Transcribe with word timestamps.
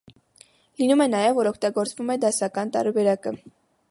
Լինում 0.81 1.03
է 1.05 1.05
նաև, 1.13 1.27
որ 1.41 1.51
օգտագործվում 1.51 2.11
է 2.13 2.17
դասական 2.25 2.75
տարբերակը։ 2.79 3.37